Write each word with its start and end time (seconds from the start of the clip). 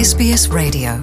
SBS 0.00 0.48
Radio. 0.48 0.96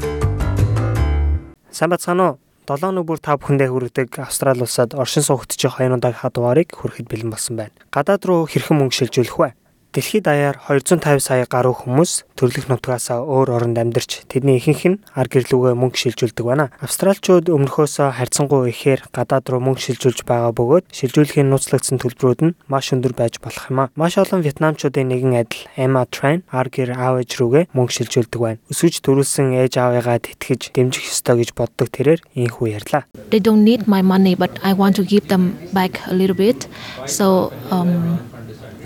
Сайн 1.69 1.91
бацгаана 1.93 2.33
уу? 2.33 2.37
7 2.65 2.89
өнөө 2.89 3.05
бүр 3.05 3.19
та 3.21 3.37
бүхэндээ 3.37 3.69
хүргэдэг 3.69 4.17
Австрали 4.25 4.65
улсад 4.65 4.97
оршин 4.97 5.21
суугч 5.21 5.53
хаяа 5.69 5.93
удаагийн 5.93 6.33
дугаарыг 6.33 6.73
хүрэхэд 6.73 7.05
бэлэн 7.05 7.29
болсон 7.29 7.61
байна. 7.61 7.77
Гадаад 7.93 8.25
руу 8.25 8.49
хэрхэн 8.49 8.73
мөнгө 8.81 8.97
шилжүүлэх 8.97 9.37
вэ? 9.37 9.49
Дэлхийд 9.95 10.27
даяар 10.27 10.59
250 10.67 11.23
сая 11.23 11.47
гаруй 11.49 11.73
хүмүүс 11.73 12.27
төрөлх 12.35 12.67
нутгаасаа 12.69 13.23
өөр 13.23 13.49
оронд 13.55 13.79
амьдарч 13.79 14.27
тэдний 14.29 14.59
ихэнх 14.59 14.83
нь 14.85 15.01
ар 15.15 15.31
гэрлүүгээ 15.31 15.73
мөнгө 15.73 15.97
шилжүүлдэг 15.97 16.45
байна. 16.45 16.69
Австралчууд 16.83 17.49
өмнөхөөсөө 17.49 18.19
харьцангуй 18.19 18.69
ихээр 18.75 19.07
гадаад 19.15 19.47
руу 19.49 19.63
мөнгө 19.63 19.81
шилжүүлж 19.87 20.21
байгаа 20.27 20.53
бөгөөд 20.53 20.91
шилжүүлэхийн 20.91 21.49
нууцлагдсан 21.49 21.97
төлбөрүүд 22.03 22.39
нь 22.45 22.55
маш 22.69 22.93
өндөр 22.93 23.15
байж 23.17 23.41
болох 23.41 23.65
юм 23.71 23.79
а. 23.87 23.91
Маш 23.95 24.19
олон 24.21 24.45
вьетнамчуудын 24.45 25.07
нэгэн 25.07 25.33
адил 25.39 25.65
Emma 25.73 26.05
Tran 26.05 26.43
ар 26.51 26.67
гэр 26.69 26.93
аав 26.93 27.23
ээж 27.23 27.31
рүүгээ 27.41 27.63
мөнгө 27.73 27.95
шилжүүлдэг 27.97 28.39
байна. 28.43 28.61
Өсөж 28.69 29.01
төрүүлсэн 29.01 29.57
ээж 29.65 29.81
аавыгаа 29.81 30.21
тэтгэж 30.21 30.77
дэмжих 30.77 31.09
ёстой 31.09 31.41
гэж 31.41 31.57
боддог 31.57 31.89
тэрээр 31.89 32.21
ийхүү 32.37 32.75
ярьлаа. 32.75 33.09
They 33.33 33.41
don't 33.41 33.65
need 33.65 33.89
my 33.89 34.05
money 34.05 34.35
but 34.37 34.53
I 34.61 34.77
want 34.77 34.99
to 34.99 35.03
give 35.07 35.31
them 35.31 35.57
back 35.73 35.97
a 36.05 36.13
little 36.13 36.37
bit. 36.37 36.69
So 37.07 37.49
um 37.71 38.19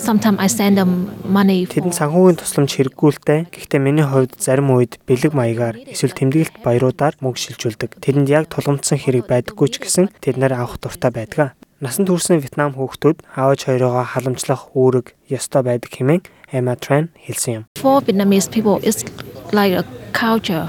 Sometimes 0.02 0.40
I 0.40 0.50
send 0.50 0.82
them 0.82 1.14
money. 1.30 1.70
Тэдэнд 1.70 1.94
санхүүгийн 1.94 2.42
тусламж 2.42 2.74
хэрэггүүлтэй. 2.74 3.54
Гэхдээ 3.54 3.78
миний 3.78 4.02
хувьд 4.02 4.34
зарим 4.42 4.74
үед 4.74 4.98
бэлэг 5.06 5.38
маягаар 5.38 5.78
эсвэл 5.78 6.18
тэмдэглэлт 6.18 6.66
баяруудаар 6.66 7.22
мөнгө 7.22 7.38
шилжүүлдэг. 7.38 8.02
Тэдэнд 8.02 8.26
яг 8.34 8.50
тулгамдсан 8.50 8.98
хэрэг 8.98 9.30
байдаггүй 9.30 9.70
ч 9.70 9.78
гэсэн 9.78 10.10
тэд 10.18 10.42
нэр 10.42 10.58
авах 10.58 10.82
дуртай 10.82 11.14
байдаг. 11.14 11.54
Насанд 11.78 12.10
хүрсэн 12.10 12.42
Вьетнам 12.42 12.74
хүүхдүүд 12.74 13.22
аавч 13.38 13.70
хоёроо 13.70 14.02
халамжлах 14.02 14.74
үүрэг 14.74 15.14
ёстой 15.30 15.62
байдаг 15.70 15.94
хэмээн 15.94 16.26
Emma 16.50 16.74
Tran 16.74 17.14
хэлсэн 17.22 17.54
юм. 17.54 17.64
For 17.78 18.02
Vietnamese 18.02 18.50
people 18.50 18.82
it's 18.82 19.06
like 19.54 19.78
a 19.78 19.86
culture 20.18 20.66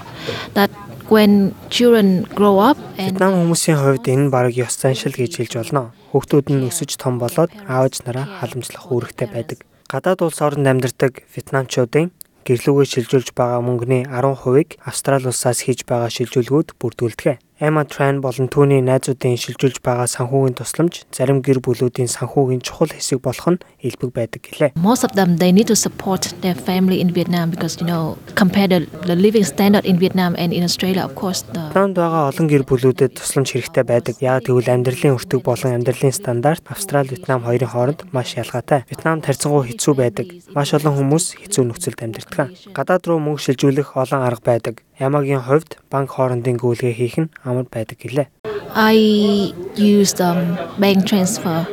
that 0.52 0.68
when 1.12 1.52
children 1.68 2.24
grow 2.32 2.56
up 2.58 2.80
and 2.96 3.20
Вьетнам 3.20 3.36
хүмүүсийн 3.36 3.76
хувьд 3.76 4.08
энэ 4.08 4.32
баг 4.32 4.56
ёс 4.56 4.72
заншил 4.80 5.12
гэж 5.12 5.44
хэлж 5.44 5.54
болно. 5.60 5.92
Хүүхдүүд 6.08 6.46
нь 6.48 6.64
өсөж 6.72 6.96
том 6.96 7.20
болоод 7.20 7.52
аавч 7.68 8.00
нараа 8.08 8.24
халамжлах 8.40 8.88
үүрэгтэй 8.88 9.28
байдаг. 9.28 9.58
Гадаад 9.92 10.24
улс 10.24 10.40
оронд 10.40 10.64
амьдардаг 10.64 11.20
вьетнамчуудын 11.28 12.16
гэрлүүгээ 12.48 12.88
шилжүүлж 12.88 13.28
байгаа 13.36 13.60
мөнгөний 13.60 14.08
10%-ыг 14.08 14.80
Австрали 14.88 15.28
улсаас 15.28 15.60
хийж 15.68 15.84
байгаа 15.84 16.08
шилжүүлгүүд 16.08 16.80
бүрдүүлдэг. 16.80 17.51
Emma 17.62 17.84
Tran 17.86 18.18
болон 18.18 18.48
түүний 18.50 18.80
найзуудын 18.82 19.36
шилжүүлж 19.38 19.76
байгаа 19.86 20.08
санхүүгийн 20.10 20.56
тусламж 20.58 20.96
зарим 21.14 21.38
гэр 21.46 21.60
бүлүүдийн 21.62 22.10
санхүүгийн 22.10 22.58
чухал 22.58 22.90
хэсэг 22.90 23.22
болох 23.22 23.54
нь 23.54 23.62
элбэг 23.86 24.10
байдаг 24.10 24.42
гэлээ. 24.42 24.74
Most 24.82 25.06
of 25.06 25.14
them 25.14 25.38
they 25.38 25.54
need 25.54 25.70
to 25.70 25.78
support 25.78 26.26
their 26.42 26.58
family 26.58 26.98
in 26.98 27.14
Vietnam 27.14 27.54
because 27.54 27.78
you 27.78 27.86
know 27.86 28.18
compared 28.34 28.74
to 28.74 28.82
the 29.06 29.14
living 29.14 29.46
standard 29.46 29.86
in 29.86 30.02
Vietnam 30.02 30.34
and 30.42 30.50
in 30.50 30.66
Australia 30.66 31.06
of 31.06 31.14
course 31.14 31.46
the 31.54 31.70
Танд 31.70 31.94
байгаа 31.94 32.34
олон 32.34 32.50
гэр 32.50 32.66
бүлүүдэд 32.66 33.14
тусламж 33.22 33.54
хэрэгтэй 33.54 33.86
байдаг. 33.86 34.18
Яг 34.18 34.42
тэгвэл 34.42 34.66
амьдралын 34.66 35.14
өртөг 35.14 35.46
болон 35.46 35.78
амьдралын 35.78 36.10
стандарт 36.10 36.66
Австрали, 36.66 37.14
Вьетнам 37.14 37.46
хоёрын 37.46 37.70
хооронд 37.70 38.10
маш 38.10 38.34
ялгаатай. 38.34 38.82
Вьетнамд 38.90 39.22
харьцангуй 39.22 39.70
хэцүү 39.70 39.94
байдаг. 39.94 40.26
Маш 40.50 40.74
олон 40.74 40.98
хүмүүс 40.98 41.38
хэцүү 41.38 41.70
нөхцөлд 41.70 42.02
амьдардаг. 42.02 42.50
Гадаад 42.74 43.06
руу 43.06 43.22
мөнгө 43.22 43.54
шилжүүлэх 43.54 43.94
олон 43.94 44.26
арга 44.26 44.50
байдаг. 44.50 44.82
Ямагийн 45.02 45.42
хувьд 45.42 45.80
банк 45.90 46.14
хоорондын 46.14 46.60
гүйлгээ 46.62 46.94
хийх 46.94 47.16
нь 47.18 47.32
амар 47.52 47.68
байдаг 47.68 48.00
гэлээ. 48.00 48.26
I 48.74 49.52
used 49.76 50.18
um, 50.24 50.56
bank 50.80 51.04
transfer 51.04 51.68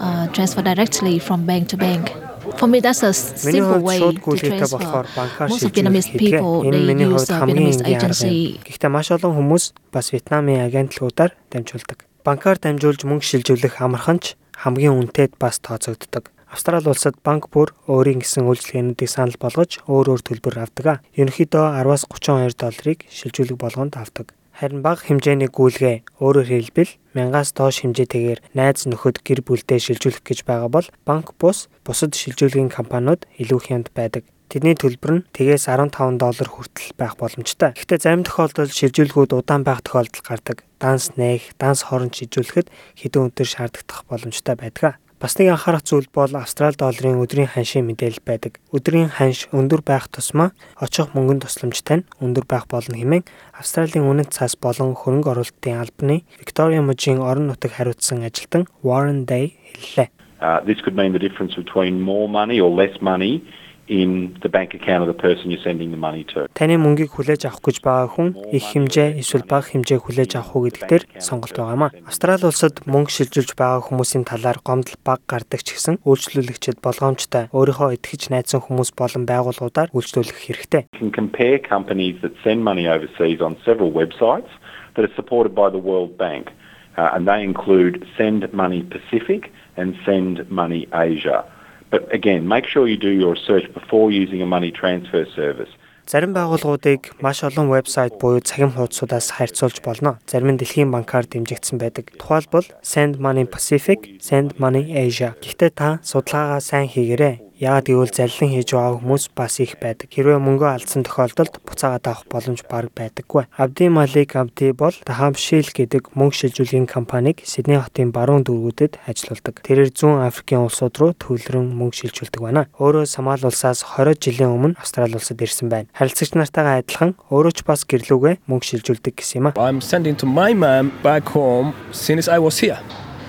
uh, 0.00 0.26
transfer 0.32 0.62
directly 0.64 1.18
from 1.20 1.44
bank 1.44 1.68
to 1.68 1.76
bank. 1.76 2.10
For 2.56 2.66
me 2.66 2.80
that's 2.80 3.02
a 3.02 3.12
simple 3.12 3.80
way 3.80 4.00
to 4.00 4.36
transfer. 4.36 5.04
Most 5.48 5.64
of 5.64 5.72
Vietnamese 5.72 6.10
people 6.18 6.62
they 6.62 6.80
use 6.80 7.26
the 7.28 7.34
Vietnamese 7.34 7.82
agency. 7.86 8.58
Гэхдээ 8.64 8.90
маш 8.90 9.12
олон 9.14 9.36
хүмүүс 9.38 9.64
бас 9.94 10.10
Вьетнамын 10.12 10.66
агентлагуудаар 10.66 11.36
дамжуулдаг. 11.52 12.08
Банкар 12.24 12.58
дамжуулж 12.58 13.04
мөнгө 13.06 13.26
шилжүүлэх 13.28 13.82
амархан 13.82 14.18
ч 14.22 14.34
хамгийн 14.62 14.94
үнэтэд 14.98 15.38
бас 15.38 15.58
тооцогддог. 15.58 16.30
Австрали 16.52 16.86
улсад 16.86 17.16
банк 17.24 17.48
бүр 17.48 17.72
өөрийн 17.88 18.20
гэсэн 18.20 18.44
үйлчилгээнүүдийг 18.44 19.08
санал 19.08 19.40
болгож 19.40 19.80
өөр 19.88 20.12
өөр 20.12 20.22
төлбөр 20.22 20.60
авдаг. 20.60 21.00
Ерөнхийдөө 21.16 21.64
10-аас 21.80 22.04
32 22.12 22.60
долларыг 22.60 22.98
шилжүүлэг 23.08 23.56
болгонд 23.56 23.96
авдаг. 23.96 24.36
Харин 24.52 24.84
бага 24.84 25.00
хэмжээний 25.08 25.48
гүйлгээ 25.48 26.20
өөрөөр 26.20 26.48
хэлбэл 26.52 26.92
мянгаас 27.16 27.56
доош 27.56 27.80
хэмжээтэйгээр 27.82 28.40
найз 28.52 28.84
нөхөд 28.84 29.24
гэр 29.24 29.40
бүлдээ 29.44 29.80
шилжүүлэх 29.80 30.22
гэж 30.22 30.38
байгаа 30.44 30.70
бол 30.70 30.88
банк 31.08 31.32
бус 31.40 31.72
бусад 31.84 32.12
шилжүүлгийн 32.12 32.68
компаниуд 32.68 33.24
илүү 33.40 33.60
хямд 33.64 33.88
байдаг. 33.96 34.28
Тэдний 34.52 34.76
төлбөр 34.76 35.12
нь 35.16 35.24
тэгээс 35.32 35.64
15 35.64 36.20
доллар 36.20 36.48
хүртэл 36.52 36.92
байх 37.00 37.16
боломжтой. 37.16 37.72
Гэхдээ 37.72 38.04
зарим 38.04 38.20
тохиолдолд 38.28 38.68
шилжүүлгүүд 38.76 39.32
удаан 39.32 39.64
байх 39.64 39.80
тохиолдол 39.80 40.20
гардаг. 40.20 40.68
Данс 40.76 41.16
нээх, 41.16 41.56
данс 41.56 41.88
хооронд 41.88 42.12
шилжүүлэхэд 42.12 42.68
хэдэн 43.00 43.32
өдөр 43.32 43.48
шаардагдах 43.48 44.04
боломжтой 44.04 44.60
байдаг. 44.60 45.00
Бас 45.22 45.38
нэг 45.38 45.54
анхаарах 45.54 45.86
зүйл 45.86 46.10
бол 46.10 46.34
Австрали 46.34 46.74
долларын 46.74 47.22
өдрийн 47.22 47.46
ханшийн 47.46 47.86
мэдээлэл 47.86 48.26
байдаг. 48.26 48.58
Өдрийн 48.74 49.06
ханш 49.06 49.46
өндөр 49.54 49.86
байх 49.86 50.10
тусмаа 50.10 50.50
очих 50.82 51.14
мөнгөнд 51.14 51.46
тусламжтай 51.46 52.02
нь 52.02 52.08
өндөр 52.18 52.42
байх 52.42 52.66
болно 52.66 52.98
хэмээн 52.98 53.22
Австралийн 53.54 54.02
үнэт 54.02 54.34
цас 54.34 54.58
болон 54.58 54.98
хөрөнгө 54.98 55.30
оруулалтын 55.30 55.78
албаны 55.78 56.26
Victoria 56.42 56.82
мужийн 56.82 57.22
орон 57.22 57.54
нутаг 57.54 57.70
хариуцсан 57.70 58.26
ажилтан 58.26 58.66
Warren 58.82 59.22
Day 59.22 59.54
хэллээ. 59.78 60.10
Uh, 60.42 60.58
this 60.66 60.82
could 60.82 60.98
mean 60.98 61.14
the 61.14 61.22
difference 61.22 61.54
between 61.54 62.02
more 62.02 62.26
money 62.26 62.58
or 62.58 62.66
less 62.66 62.98
money 62.98 63.46
in 63.92 64.10
the 64.40 64.48
bank 64.48 64.72
account 64.72 65.02
of 65.04 65.08
the 65.12 65.18
person 65.26 65.50
you're 65.50 65.62
sending 65.68 65.90
the 65.90 66.00
money 66.00 66.24
to. 66.32 66.48
Таны 66.56 66.80
мөнгийг 66.80 67.12
хүлээж 67.12 67.44
авах 67.44 67.60
гэж 67.60 67.84
байгаа 67.84 68.08
хүн 68.08 68.28
их 68.48 68.64
хэмжээ 68.72 69.20
эсвэл 69.20 69.44
бага 69.44 69.68
хэмжээ 69.68 70.00
хүлээж 70.00 70.32
авах 70.40 70.56
уу 70.56 70.64
гэдэгтэр 70.64 71.02
сонголт 71.20 71.52
байгаамаа. 71.52 71.90
Австрали 72.08 72.48
улсад 72.48 72.80
мөнгө 72.88 73.12
шилжүүлж 73.12 73.52
байгаа 73.52 73.84
хүмүүсийн 73.84 74.24
талаар 74.24 74.64
гомдол 74.64 74.96
бага 75.04 75.20
гардаг 75.28 75.60
ч 75.60 75.76
гэсэн 75.76 76.00
үйлчлүүлэгчид 76.08 76.80
болгоомжтой 76.80 77.52
өөрийнхөө 77.52 78.00
итгэж 78.00 78.32
найзсан 78.32 78.64
хүмүүс 78.64 78.96
болон 78.96 79.28
байгууллагуудаар 79.28 79.92
үйлчлүүлэх 79.92 80.38
хэрэгтэй. 80.40 80.82
Compare 81.12 81.60
companies 81.60 82.16
that 82.24 82.32
send 82.40 82.64
money 82.64 82.88
overseas 82.88 83.44
on 83.44 83.60
several 83.60 83.92
websites 83.92 84.48
that 84.96 85.04
are 85.04 85.14
supported 85.14 85.52
by 85.52 85.68
the 85.68 85.78
World 85.78 86.16
Bank. 86.16 86.48
Uh, 86.96 87.10
and 87.14 87.26
they 87.26 87.42
include 87.42 88.04
Send 88.18 88.52
Money 88.52 88.82
Pacific 88.82 89.50
and 89.76 89.96
Send 90.04 90.50
Money 90.50 90.88
Asia. 90.92 91.44
But 91.92 92.02
again, 92.18 92.48
make 92.48 92.66
sure 92.72 92.88
you 92.88 92.96
do 92.96 93.12
your 93.22 93.32
research 93.36 93.66
before 93.78 94.10
using 94.10 94.40
a 94.40 94.48
money 94.54 94.72
transfer 94.80 95.24
service. 95.36 95.72
Зарим 96.12 96.32
байгууллагуудыг 96.34 97.14
маш 97.20 97.44
олон 97.44 97.70
вебсайт 97.70 98.18
буюу 98.18 98.40
цахим 98.40 98.72
хуудасуудаас 98.72 99.30
харьцуулж 99.36 99.78
болно. 99.86 100.18
Зарим 100.26 100.50
нь 100.50 100.58
дэлхийн 100.58 100.90
банкар 100.90 101.24
дэмжигдсэн 101.30 101.78
байдаг. 101.78 102.10
Тухайлбал 102.18 102.66
Send 102.82 103.22
Money 103.22 103.46
Pacific, 103.46 104.18
Send 104.18 104.58
Money 104.58 104.90
Asia. 105.06 105.36
Гэхдээ 105.38 105.70
та 105.70 106.00
судалгаагаа 106.02 106.60
сайн 106.60 106.88
хийгээрэй. 106.90 107.51
Яагаад 107.62 107.86
гэвэл 107.86 108.10
залилан 108.10 108.50
хийж 108.58 108.74
байгаа 108.74 108.98
хүмүүс 108.98 109.24
бас 109.38 109.62
их 109.62 109.78
байдаг. 109.78 110.10
Хэрвээ 110.10 110.42
мөнгөө 110.42 110.82
алдсан 110.82 111.06
тохиолдолд 111.06 111.62
буцаагаад 111.62 112.10
авах 112.10 112.26
боломж 112.26 112.66
бага 112.66 112.90
байдаггүй. 112.90 113.46
Абди 113.54 113.86
Малик 113.86 114.34
Абди 114.34 114.74
бол 114.74 114.90
Dahabshil 115.06 115.70
гэдэг 115.70 116.10
мөнгө 116.18 116.34
шилжүүлгийн 116.42 116.90
компанийг 116.90 117.46
Сидней 117.46 117.78
хотын 117.78 118.10
баруун 118.10 118.42
дүүргүүдэд 118.42 119.06
ажилуулдаг. 119.06 119.62
Тэрээр 119.62 119.94
зүүн 119.94 120.26
Африкийн 120.26 120.66
улсууд 120.66 120.98
руу 120.98 121.14
төвлөрөн 121.14 121.70
мөнгө 121.70 122.02
шилжүүлдэг 122.02 122.42
байна. 122.42 122.66
Өөрөө 122.82 123.06
Сомали 123.06 123.46
улсаас 123.46 123.86
20 123.94 124.18
жилийн 124.18 124.50
өмнө 124.50 124.74
Австрали 124.82 125.14
улсад 125.14 125.38
ирсэн 125.38 125.70
байна. 125.70 125.86
Харилцагч 125.94 126.34
нартайгаа 126.34 126.82
адилхан 126.82 127.14
өөрөө 127.30 127.54
ч 127.54 127.58
бас 127.62 127.86
гэрлүүгээ 127.86 128.42
мөнгө 128.50 128.66
шилжүүлдэг 128.74 129.22
гэсэн 129.22 129.38
юм 129.38 129.46
а. 129.46 129.62
I'm 129.62 129.78
sending 129.78 130.18
to 130.18 130.26
my 130.26 130.50
mom 130.50 130.90
back 131.06 131.30
home 131.30 131.70
since 131.94 132.26
I 132.26 132.42
was 132.42 132.58
here. 132.58 132.82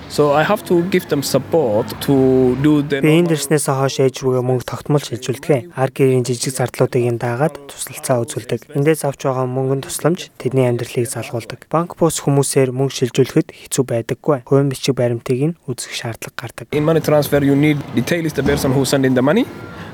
So 0.08 0.32
I 0.32 0.42
have 0.44 0.64
to 0.66 0.82
give 0.90 1.08
them 1.08 1.22
support 1.22 1.88
to 2.02 2.54
do 2.62 2.82
the 2.82 3.00
Би 3.00 3.18
энэ 3.18 3.34
дэрснээс 3.34 3.66
хойш 3.66 3.98
ээж 4.04 4.22
рүүгээ 4.22 4.44
мөнгө 4.46 4.68
тогтмол 4.68 5.02
шилжүүлдэг. 5.02 5.74
Ар 5.74 5.90
гэрийн 5.90 6.22
жижиг 6.22 6.54
зардлуудыг 6.54 7.02
ин 7.02 7.18
даагаад 7.18 7.58
туслалцаа 7.66 8.22
үзүүлдэг. 8.22 8.76
Эндээс 8.78 9.02
авч 9.08 9.26
байгаа 9.26 9.48
мөнгөнд 9.48 9.88
тусламж 9.88 10.30
тэдний 10.38 10.70
амьдралыг 10.70 11.08
залгуулдаг. 11.10 11.66
Банк 11.66 11.98
бус 11.98 12.22
хүмүүсээр 12.22 12.70
мөнгө 12.70 12.94
шилжүүлэхэд 13.10 13.48
хэцүү 13.50 13.84
байдаггүй. 13.90 14.38
Хувийн 14.46 14.70
бичиг 14.70 14.94
баримтыг 14.94 15.40
нь 15.40 15.58
үзэх 15.66 15.96
шаардлага 15.96 16.36
гардаг. 16.36 16.66
In 16.70 16.84
money 16.86 17.02
transfer 17.02 17.42
you 17.42 17.58
need 17.58 17.80
detail 17.98 18.22
is 18.22 18.36
the 18.38 18.44
person 18.44 18.70
who 18.70 18.84
sending 18.84 19.18
the 19.18 19.24
money 19.24 19.48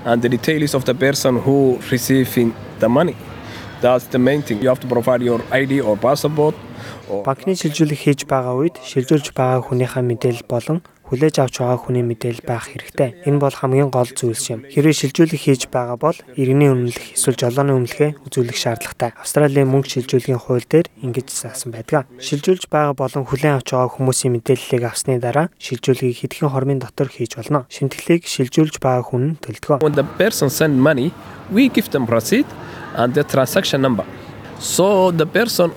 and 0.05 0.21
the 0.21 0.29
detail 0.29 0.61
is 0.61 0.75
of 0.75 0.85
the 0.85 0.95
person 0.95 1.41
who 1.41 1.81
receiving 1.89 2.53
the 2.83 2.89
money. 2.89 3.17
That's 3.81 4.05
the 4.13 4.21
main 4.21 4.43
thing. 4.43 4.61
You 4.61 4.69
have 4.69 4.81
to 4.85 4.89
provide 4.91 5.23
your 5.25 5.41
ID 5.49 5.81
or 5.81 5.97
passport 5.97 6.53
Банкны 7.11 7.59
шилжүүлэг 7.59 8.01
хийж 8.01 8.21
байгаа 8.31 8.55
үед 8.55 8.77
шилжүүлж 8.81 9.35
байгаа 9.35 9.67
хүнийхээ 9.67 10.05
мэдээлэл 10.07 10.47
болон 10.47 10.79
хүлээж 11.11 11.43
авч 11.43 11.59
байгаа 11.59 11.79
хүний 11.83 12.07
мэдээлэл 12.07 12.47
байх 12.47 12.71
хэрэгтэй. 12.71 13.27
Энэ 13.27 13.43
бол 13.43 13.51
хамгийн 13.51 13.91
гол 13.91 14.07
зүйлс 14.07 14.47
юм. 14.55 14.63
Хэрвээ 14.71 14.95
шилжүүлэг 14.95 15.43
хийж 15.43 15.67
байгаа 15.67 15.99
бол 15.99 16.15
иргэний 16.39 16.71
үнэлэх 16.71 17.19
эсвэл 17.19 17.35
жолооны 17.35 17.75
үнэлгээ 17.75 18.31
үзүүлэх 18.31 18.55
шаардлагатай. 18.55 19.11
Австралийн 19.19 19.67
мөнгө 19.67 19.91
шилжүүлгийн 19.91 20.39
хууль 20.39 20.63
дээр 20.71 20.87
ингэж 21.03 21.27
заасан 21.35 21.75
байдаг. 21.75 22.07
Шилжүүлж 22.23 22.71
байгаа 22.71 22.95
болон 22.95 23.27
хүлээн 23.27 23.59
авч 23.59 23.75
байгаа 23.75 23.91
хүмүүсийн 23.91 24.39
мэдээллийг 24.39 24.87
авсны 24.87 25.19
дараа 25.19 25.51
шилжүүлгийг 25.59 26.15
хэдхэн 26.15 26.55
хормын 26.55 26.79
дотор 26.79 27.11
хийж 27.11 27.35
болно. 27.35 27.67
Шимтгэлийг 27.67 28.31
шилжүүлж 28.31 28.79
байгаа 28.79 29.11
хүн 29.11 29.35
төлдөг. 29.43 29.83
When 29.83 29.99
the 29.99 30.07
person 30.15 30.47
send 30.47 30.79
money, 30.79 31.11
we 31.51 31.67
give 31.67 31.91
them 31.91 32.07
receipt 32.07 32.47
and 32.95 33.19
the 33.19 33.27
transaction 33.27 33.83
number. 33.83 34.07
So 34.63 35.11
the 35.11 35.27
person 35.27 35.75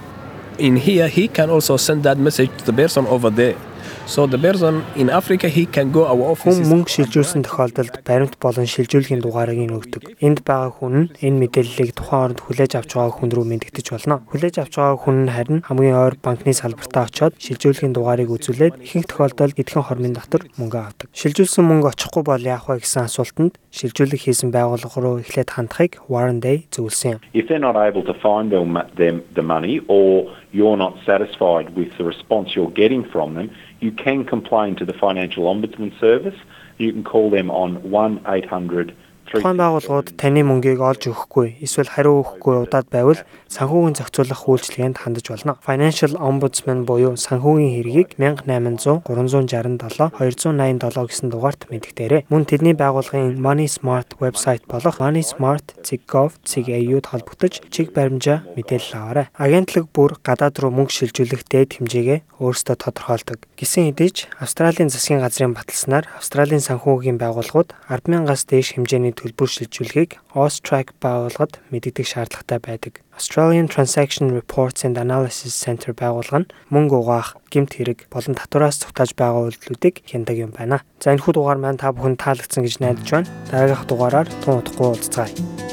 in 0.59 0.75
here 0.75 1.07
he 1.07 1.27
can 1.27 1.49
also 1.49 1.77
send 1.77 2.03
that 2.03 2.17
message 2.17 2.51
to 2.57 2.65
the 2.65 2.73
person 2.73 3.05
over 3.07 3.29
there. 3.29 3.55
So 4.05 4.27
the 4.27 4.37
person 4.37 4.83
in 4.97 5.09
Africa 5.09 5.47
he 5.47 5.65
can 5.65 5.91
go 5.91 6.05
our 6.05 6.35
office. 6.35 6.59
Хүн 6.59 6.67
мөнгө 6.67 6.91
шилжүүлсэн 6.91 7.45
тохиолдолд 7.47 8.03
баримт 8.03 8.35
болон 8.35 8.67
шилжүүлгийн 8.67 9.23
дугаарыг 9.23 9.55
нь 9.63 9.71
өгдөг. 9.71 10.19
Энд 10.19 10.43
байгаа 10.43 10.75
хүн 10.75 10.93
нь 11.07 11.09
энэ 11.23 11.39
мэдээллийг 11.39 11.95
тухайн 11.95 12.35
оронд 12.35 12.43
хүлээж 12.43 12.75
авч 12.83 12.99
байгаа 12.99 13.15
хүн 13.15 13.31
рүү 13.31 13.45
мэдгдэж 13.47 13.87
болно. 13.95 14.19
Хүлээж 14.27 14.55
авч 14.59 14.73
байгаа 14.75 14.99
хүн 14.99 15.17
нь 15.23 15.31
харин 15.31 15.59
хамгийн 15.63 15.95
ойр 15.95 16.15
банкны 16.19 16.51
салбартаа 16.51 17.07
очиод 17.07 17.39
шилжүүлгийн 17.39 17.95
дугаарыг 17.95 18.27
үзүүлээд 18.27 18.83
ихэнх 18.83 19.07
тохиолдолд 19.07 19.55
эдхэн 19.55 19.87
хормын 19.87 20.19
дотор 20.19 20.43
мөнгө 20.59 20.79
авдаг. 20.83 21.07
Шилжүүлсэн 21.15 21.63
мөнгө 21.63 21.95
очихгүй 21.95 22.23
бол 22.27 22.43
яах 22.43 22.67
вэ 22.67 22.83
гэсэн 22.83 23.07
асуултанд 23.07 23.55
шилжүүлэг 23.71 24.19
хийсэн 24.19 24.51
байгууллага 24.51 24.99
руу 24.99 25.23
эхлээд 25.23 25.55
хандахыг 25.55 26.03
Warren 26.11 26.43
Day 26.43 26.67
зөвлөсөн 26.75 27.17
юм. 27.17 27.19
If 27.31 27.47
they're 27.47 27.63
not 27.63 27.79
able 27.79 28.03
to 28.03 28.13
find 28.19 28.51
them 28.51 29.23
the 29.31 29.41
money 29.41 29.79
or 29.87 30.27
you're 30.53 30.77
not 30.77 30.97
satisfied 31.05 31.75
with 31.75 31.97
the 31.97 32.05
response 32.05 32.55
you're 32.55 32.71
getting 32.71 33.03
from 33.03 33.33
them 33.33 33.51
you 33.83 33.91
can 33.91 34.23
complain 34.23 34.77
to 34.77 34.85
the 34.85 34.93
Financial 34.93 35.43
Ombudsman 35.43 35.99
Service. 35.99 36.39
You 36.77 36.93
can 36.93 37.03
call 37.03 37.29
them 37.29 37.51
on 37.51 37.91
1 37.91 38.21
800 38.25 38.95
Тухайн 39.33 39.57
байгууллагууд 39.57 40.13
таны 40.13 40.45
мөнгийг 40.45 40.77
олж 40.77 41.09
өгөхгүй 41.09 41.65
эсвэл 41.65 41.89
хариу 41.89 42.21
өгөхгүй 42.21 42.69
удаад 42.69 42.85
байвал 42.93 43.17
санхүүгийн 43.49 43.97
зохицуулах 43.97 44.45
үйлчилгээнд 44.45 45.01
хандаж 45.01 45.25
болно. 45.25 45.57
Financial 45.65 46.13
Ombudsman 46.21 46.85
буюу 46.85 47.17
санхүүгийн 47.17 47.81
хэргийг 47.81 48.13
1800 48.21 49.01
367 49.01 50.13
287 50.13 51.09
гэсэн 51.09 51.33
дугаарт 51.33 51.65
мэдэгдээрэй. 51.65 52.29
Мөн 52.29 52.45
тэдний 52.45 52.77
байгууллагын 52.77 53.41
Money 53.41 53.65
Smart 53.65 54.13
вебсайт 54.21 54.69
болох 54.69 55.01
moneysmart.gov.au-д 55.01 57.05
холбогдож 57.09 57.65
чиг 57.73 57.89
баримжаа 57.97 58.45
мэдээлэл 58.53 59.01
аваарай. 59.01 59.33
Агентлаг 59.33 59.89
бүр 59.89 60.21
гадаад 60.21 60.61
руу 60.61 60.69
мөнгө 60.69 60.93
шилжүүлэх 60.93 61.49
дээд 61.49 61.81
хэмжээгээ 61.81 62.37
өөрсдөө 62.37 62.77
тодорхойлдог. 62.77 63.49
Гисэн 63.57 63.89
хэдий 63.89 64.13
ч 64.13 64.29
Австралийн 64.37 64.93
засгийн 64.93 65.25
газрын 65.25 65.57
баталснаар 65.57 66.05
Австралийн 66.21 66.61
санхүүгийн 66.61 67.17
байгууллагууд 67.17 67.73
100000-аас 67.89 68.45
дээш 68.45 68.77
хэмжээний 68.77 69.22
төлбөр 69.23 69.49
шилжүүлэхийг 69.49 70.19
Austrac 70.35 70.91
байгууллагад 70.99 71.63
мэдэгдэх 71.71 72.03
шаардлагатай 72.03 72.59
байдаг. 72.59 72.93
Australian 73.15 73.71
Transaction 73.71 74.35
Reports 74.35 74.83
and 74.83 74.99
Analysis 74.99 75.55
Center 75.55 75.95
байгуулга 75.95 76.43
нь 76.43 76.51
мөнгө 76.67 76.99
угаах, 76.99 77.39
гэмт 77.47 77.79
хэрэг 77.79 78.11
болон 78.11 78.35
татвараас 78.35 78.83
цугтааж 78.83 79.15
байгаа 79.15 79.47
үйлдэлүүдийг 79.47 80.03
хяндаг 80.03 80.35
юм 80.35 80.51
байна. 80.51 80.83
За 80.99 81.15
энэ 81.15 81.23
хүү 81.23 81.39
дугаар 81.39 81.63
маань 81.63 81.79
та 81.79 81.95
бүхэнд 81.95 82.19
таалагдсан 82.19 82.67
гэж 82.67 82.83
найдаж 82.83 83.07
байна. 83.07 83.31
Дараагийнх 83.47 83.87
дугаараар 83.87 84.27
тун 84.43 84.59
утгагүй 84.59 84.87
уулзцаая. 84.91 85.72